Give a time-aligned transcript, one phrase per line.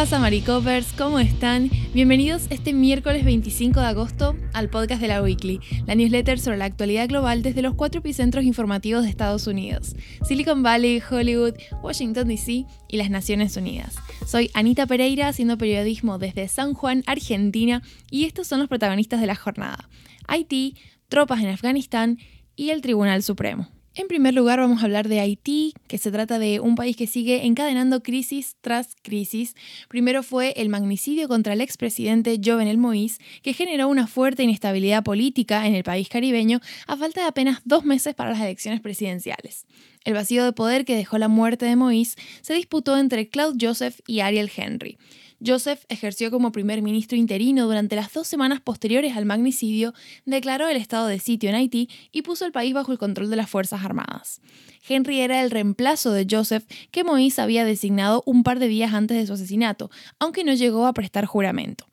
[0.00, 0.94] pasa, Maricopers?
[0.94, 1.68] ¿Cómo están?
[1.92, 6.64] Bienvenidos este miércoles 25 de agosto al podcast de la Weekly, la newsletter sobre la
[6.64, 9.94] actualidad global desde los cuatro epicentros informativos de Estados Unidos:
[10.26, 11.52] Silicon Valley, Hollywood,
[11.82, 13.94] Washington DC y las Naciones Unidas.
[14.26, 19.26] Soy Anita Pereira, haciendo periodismo desde San Juan, Argentina, y estos son los protagonistas de
[19.26, 19.90] la jornada:
[20.26, 20.76] Haití,
[21.10, 22.16] tropas en Afganistán
[22.56, 23.68] y el Tribunal Supremo.
[23.96, 27.08] En primer lugar vamos a hablar de Haití, que se trata de un país que
[27.08, 29.56] sigue encadenando crisis tras crisis.
[29.88, 35.66] Primero fue el magnicidio contra el expresidente Jovenel Moïse, que generó una fuerte inestabilidad política
[35.66, 39.66] en el país caribeño a falta de apenas dos meses para las elecciones presidenciales.
[40.04, 43.98] El vacío de poder que dejó la muerte de Moïse se disputó entre Claude Joseph
[44.06, 44.98] y Ariel Henry.
[45.44, 49.94] Joseph ejerció como primer ministro interino durante las dos semanas posteriores al magnicidio,
[50.26, 53.36] declaró el estado de sitio en Haití y puso el país bajo el control de
[53.36, 54.40] las Fuerzas Armadas.
[54.86, 59.16] Henry era el reemplazo de Joseph que Moïse había designado un par de días antes
[59.16, 61.86] de su asesinato, aunque no llegó a prestar juramento.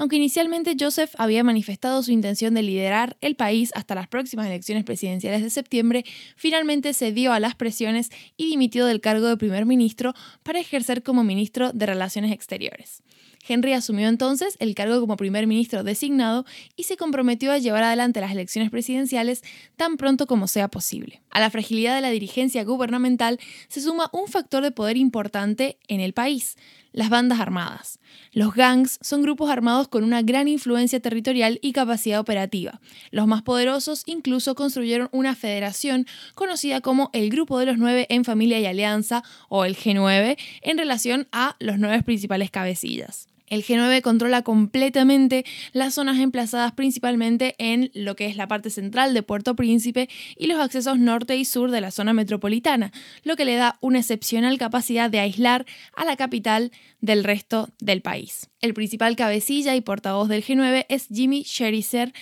[0.00, 4.82] Aunque inicialmente Joseph había manifestado su intención de liderar el país hasta las próximas elecciones
[4.82, 10.14] presidenciales de septiembre, finalmente cedió a las presiones y dimitió del cargo de primer ministro
[10.42, 13.02] para ejercer como ministro de Relaciones Exteriores.
[13.46, 18.20] Henry asumió entonces el cargo como primer ministro designado y se comprometió a llevar adelante
[18.20, 19.42] las elecciones presidenciales
[19.76, 21.20] tan pronto como sea posible.
[21.30, 26.00] A la fragilidad de la dirigencia gubernamental se suma un factor de poder importante en
[26.00, 26.56] el país,
[26.92, 27.98] las bandas armadas.
[28.32, 32.80] Los gangs son grupos armados con una gran influencia territorial y capacidad operativa.
[33.10, 38.24] Los más poderosos incluso construyeron una federación conocida como el Grupo de los Nueve en
[38.24, 43.29] Familia y Alianza o el G9 en relación a los nueve principales cabecillas.
[43.50, 49.12] El G9 controla completamente las zonas emplazadas principalmente en lo que es la parte central
[49.12, 52.92] de Puerto Príncipe y los accesos norte y sur de la zona metropolitana,
[53.24, 55.66] lo que le da una excepcional capacidad de aislar
[55.96, 56.70] a la capital
[57.00, 58.48] del resto del país.
[58.60, 62.12] El principal cabecilla y portavoz del G9 es Jimmy Sherizer,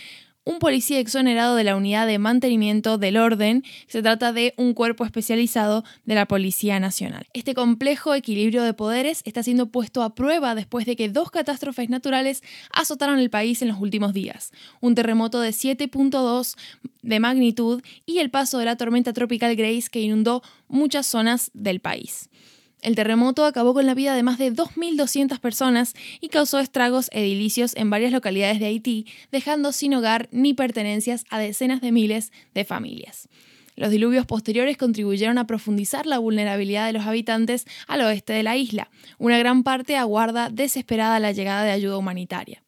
[0.49, 3.65] un policía exonerado de la Unidad de Mantenimiento del Orden.
[3.87, 7.27] Se trata de un cuerpo especializado de la Policía Nacional.
[7.35, 11.91] Este complejo equilibrio de poderes está siendo puesto a prueba después de que dos catástrofes
[11.91, 12.43] naturales
[12.73, 14.53] azotaron el país en los últimos días.
[14.81, 16.57] Un terremoto de 7.2
[17.03, 21.81] de magnitud y el paso de la tormenta tropical Grace que inundó muchas zonas del
[21.81, 22.31] país.
[22.81, 27.75] El terremoto acabó con la vida de más de 2.200 personas y causó estragos edilicios
[27.77, 32.65] en varias localidades de Haití, dejando sin hogar ni pertenencias a decenas de miles de
[32.65, 33.29] familias.
[33.75, 38.57] Los diluvios posteriores contribuyeron a profundizar la vulnerabilidad de los habitantes al oeste de la
[38.57, 38.91] isla.
[39.19, 42.63] Una gran parte aguarda desesperada la llegada de ayuda humanitaria.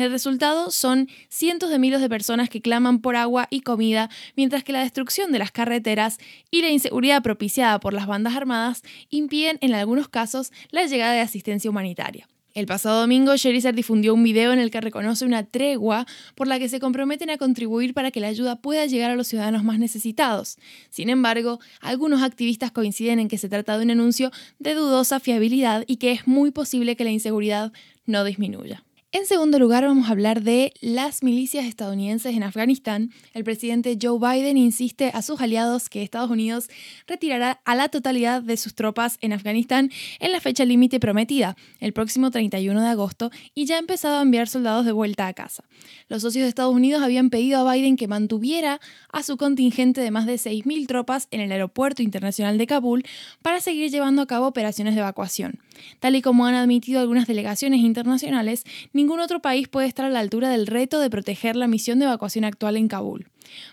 [0.00, 4.64] El resultado son cientos de miles de personas que claman por agua y comida, mientras
[4.64, 6.16] que la destrucción de las carreteras
[6.50, 11.20] y la inseguridad propiciada por las bandas armadas impiden en algunos casos la llegada de
[11.20, 12.26] asistencia humanitaria.
[12.54, 16.58] El pasado domingo, Sherizer difundió un video en el que reconoce una tregua por la
[16.58, 19.78] que se comprometen a contribuir para que la ayuda pueda llegar a los ciudadanos más
[19.78, 20.56] necesitados.
[20.88, 25.84] Sin embargo, algunos activistas coinciden en que se trata de un anuncio de dudosa fiabilidad
[25.86, 27.70] y que es muy posible que la inseguridad
[28.06, 28.82] no disminuya.
[29.12, 33.10] En segundo lugar, vamos a hablar de las milicias estadounidenses en Afganistán.
[33.34, 36.68] El presidente Joe Biden insiste a sus aliados que Estados Unidos
[37.08, 39.90] retirará a la totalidad de sus tropas en Afganistán
[40.20, 44.22] en la fecha límite prometida, el próximo 31 de agosto, y ya ha empezado a
[44.22, 45.64] enviar soldados de vuelta a casa.
[46.06, 50.12] Los socios de Estados Unidos habían pedido a Biden que mantuviera a su contingente de
[50.12, 53.04] más de 6.000 tropas en el aeropuerto internacional de Kabul
[53.42, 55.58] para seguir llevando a cabo operaciones de evacuación.
[55.98, 58.64] Tal y como han admitido algunas delegaciones internacionales,
[59.00, 62.04] ningún otro país puede estar a la altura del reto de proteger la misión de
[62.04, 63.28] evacuación actual en Kabul.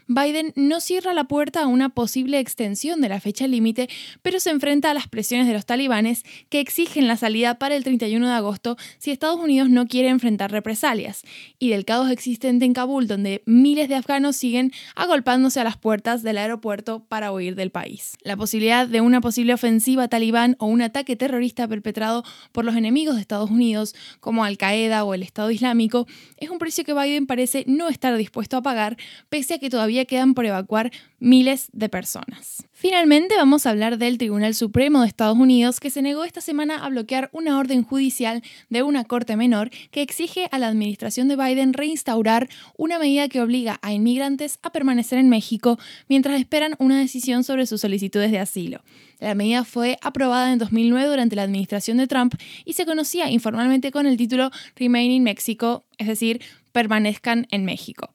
[0.07, 3.89] Biden no cierra la puerta a una posible extensión de la fecha límite,
[4.21, 7.83] pero se enfrenta a las presiones de los talibanes que exigen la salida para el
[7.83, 11.23] 31 de agosto si Estados Unidos no quiere enfrentar represalias,
[11.59, 16.23] y del caos existente en Kabul, donde miles de afganos siguen agolpándose a las puertas
[16.23, 18.17] del aeropuerto para huir del país.
[18.21, 23.15] La posibilidad de una posible ofensiva talibán o un ataque terrorista perpetrado por los enemigos
[23.15, 26.07] de Estados Unidos, como Al-Qaeda o el Estado Islámico,
[26.37, 28.97] es un precio que Biden parece no estar dispuesto a pagar,
[29.29, 32.63] pese a que todavía quedan por evacuar miles de personas.
[32.71, 36.85] Finalmente vamos a hablar del Tribunal Supremo de Estados Unidos que se negó esta semana
[36.85, 41.35] a bloquear una orden judicial de una corte menor que exige a la administración de
[41.35, 42.47] Biden reinstaurar
[42.77, 45.77] una medida que obliga a inmigrantes a permanecer en México
[46.07, 48.81] mientras esperan una decisión sobre sus solicitudes de asilo.
[49.19, 53.91] La medida fue aprobada en 2009 durante la administración de Trump y se conocía informalmente
[53.91, 56.39] con el título Remain in Mexico, es decir,
[56.71, 58.13] permanezcan en México.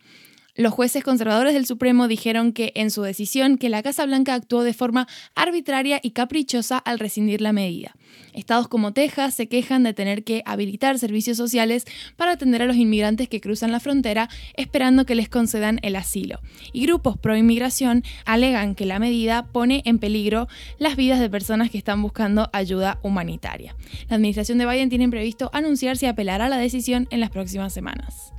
[0.54, 4.64] Los jueces conservadores del Supremo dijeron que en su decisión que la Casa Blanca actuó
[4.64, 7.96] de forma arbitraria y caprichosa al rescindir la medida.
[8.34, 12.76] Estados como Texas se quejan de tener que habilitar servicios sociales para atender a los
[12.76, 16.38] inmigrantes que cruzan la frontera esperando que les concedan el asilo.
[16.74, 21.70] Y grupos pro inmigración alegan que la medida pone en peligro las vidas de personas
[21.70, 23.74] que están buscando ayuda humanitaria.
[24.10, 27.72] La administración de Biden tiene previsto anunciar si apelará a la decisión en las próximas
[27.72, 28.34] semanas.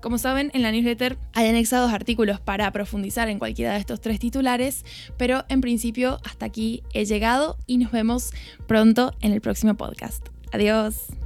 [0.00, 4.20] Como saben, en la newsletter hay anexados artículos para profundizar en cualquiera de estos tres
[4.20, 4.84] titulares,
[5.16, 8.30] pero en principio hasta aquí he llegado y nos vemos
[8.66, 10.28] pronto en el próximo podcast.
[10.52, 11.17] Adiós.